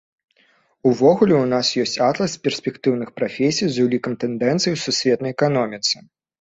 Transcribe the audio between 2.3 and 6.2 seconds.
перспектыўных прафесій з улікам тэндэнцый у сусветнай эканоміцы.